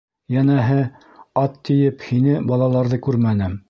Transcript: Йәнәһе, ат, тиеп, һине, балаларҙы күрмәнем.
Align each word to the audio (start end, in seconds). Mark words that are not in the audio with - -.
Йәнәһе, 0.35 0.77
ат, 1.43 1.61
тиеп, 1.71 2.09
һине, 2.09 2.39
балаларҙы 2.53 3.05
күрмәнем. 3.09 3.59